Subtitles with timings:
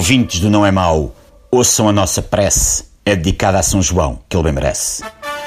[0.00, 1.14] Ouvintes do Não é Mau,
[1.52, 2.84] ouçam a nossa prece.
[3.04, 5.04] É dedicada a São João, que ele bem merece.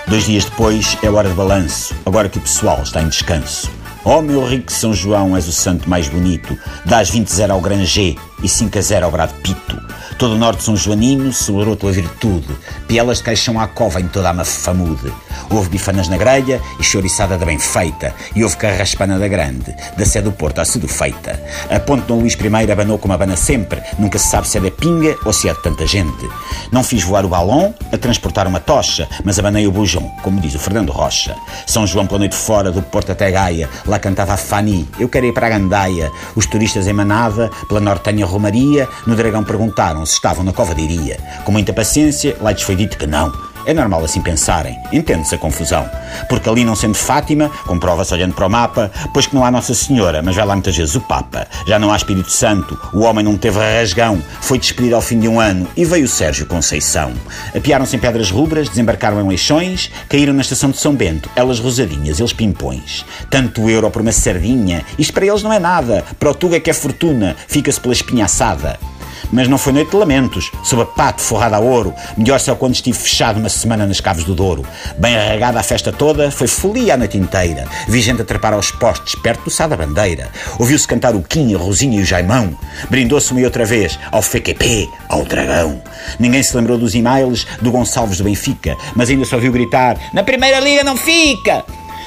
[0.07, 3.71] Dois dias depois é hora de balanço, agora que o pessoal está em descanso.
[4.05, 6.55] Oh meu rico São João, és o santo mais bonito.
[6.86, 9.81] Dás 20-0 ao Granger e 5-0 ao Brado Pito.
[10.24, 12.48] Todo o norte são joanino celebrou tua virtude.
[12.88, 15.12] Pielas caixão à cova em toda a mafamude.
[15.50, 18.16] Houve bifanas na grelha e chouriçada da bem feita.
[18.34, 21.44] E houve carraspana da grande, da sede do Porto à sido feita.
[21.70, 23.84] A ponte Dom Luís I abanou como abana sempre.
[24.00, 26.30] Nunca se sabe se é da pinga ou se é de tanta gente.
[26.72, 30.55] Não fiz voar o balão a transportar uma tocha, mas abanei o bujão, como diz
[30.55, 31.36] o Fernando Rocha.
[31.67, 33.70] São João pela noite fora, do Porto até Gaia.
[33.86, 36.09] Lá cantava a Fani, eu quero ir para a Gandaia.
[36.34, 41.17] Os turistas em manada, pela nortenha Romaria, no Dragão perguntaram estavam na cova de Iria.
[41.44, 43.31] Com muita paciência, lá lhes foi dito que não.
[43.66, 45.89] É normal assim pensarem, entende-se a confusão.
[46.27, 49.73] Porque ali não sendo Fátima, comprova-se olhando para o mapa, pois que não há Nossa
[49.73, 51.48] Senhora, mas vai lá muitas vezes o Papa.
[51.66, 55.30] Já não há Espírito Santo, o homem não teve rasgão, foi despedido ao fim de
[55.30, 57.14] um ano e veio Sérgio Conceição.
[57.56, 62.19] Apiaram-se em pedras rubras, desembarcaram em leixões, caíram na estação de São Bento, elas rosadinhas,
[62.19, 63.06] eles pimpões.
[63.30, 66.59] Tanto euro por uma sardinha, isto para eles não é nada, para o Tuga é
[66.59, 68.78] que é fortuna, fica-se pela espinha assada.
[69.31, 71.93] Mas não foi noite de lamentos, sob a pato forrada a ouro.
[72.17, 74.66] Melhor só quando estive fechado uma semana nas Caves do Douro.
[74.97, 77.67] Bem arregada a festa toda, foi folia a noite inteira.
[77.88, 80.29] Vi gente a trepar aos postes, perto do Sá da Bandeira.
[80.59, 82.57] Ouviu-se cantar o Kim, a Rosinha e o Jaimão.
[82.89, 85.81] Brindou-se uma e outra vez ao FQP, ao Dragão.
[86.19, 90.23] Ninguém se lembrou dos e-mails do Gonçalves do Benfica, mas ainda só ouviu gritar: Na
[90.23, 91.63] Primeira Liga não fica!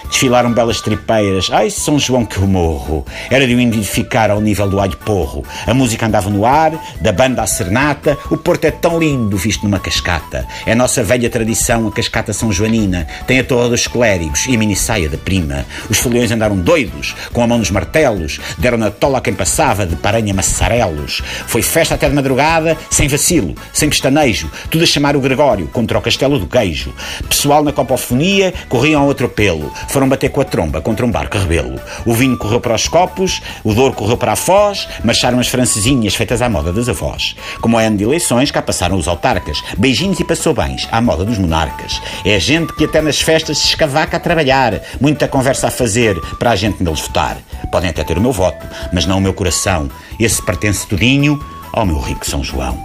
[0.08, 1.48] Desfilaram belas tripeiras.
[1.50, 3.04] Ai, São João que morro.
[3.30, 5.44] Era de o identificar ao nível do alho porro.
[5.66, 8.16] A música andava no ar, da banda à serenata.
[8.30, 10.46] O Porto é tão lindo, visto numa cascata.
[10.64, 13.06] É a nossa velha tradição, a cascata São Joanina.
[13.26, 15.66] Tem a torre dos clérigos e a mini saia da prima.
[15.90, 18.40] Os foliões andaram doidos, com a mão nos martelos.
[18.58, 21.22] Deram na tola a quem passava, de paranha massarelos.
[21.46, 24.50] Foi festa até de madrugada, sem vacilo, sem pestanejo.
[24.70, 26.92] Tudo a chamar o Gregório, contra o Castelo do Queijo.
[27.28, 31.38] Pessoal na copofonia corriam ao outro pelo foram bater com a tromba contra um barco
[31.38, 31.80] rebelo.
[32.04, 36.14] O vinho correu para os copos, o Douro correu para a Foz, marcharam as francesinhas
[36.14, 37.34] feitas à moda das avós.
[37.62, 39.62] Como é ano de eleições, cá passaram os autarcas.
[39.78, 41.98] Beijinhos e passou bens, à moda dos monarcas.
[42.26, 44.82] É gente que até nas festas se escavaca a trabalhar.
[45.00, 47.38] Muita conversa a fazer para a gente neles votar.
[47.72, 49.88] Podem até ter o meu voto, mas não o meu coração.
[50.20, 51.42] Esse pertence tudinho
[51.72, 52.78] ao meu rico São João.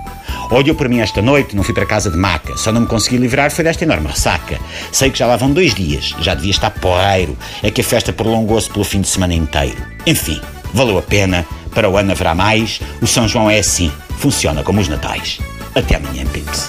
[0.52, 2.58] Olhou para mim esta noite, não fui para casa de maca.
[2.58, 4.60] Só não me consegui livrar foi desta enorme ressaca.
[4.92, 7.38] Sei que já lá vão dois dias, já devia estar porreiro.
[7.64, 9.82] É que a festa prolongou-se pelo fim de semana inteiro.
[10.06, 10.42] Enfim,
[10.74, 11.46] valeu a pena.
[11.74, 12.82] Para o ano haverá mais.
[13.02, 15.40] O São João é assim, funciona como os natais.
[15.74, 16.68] Até amanhã, Pips.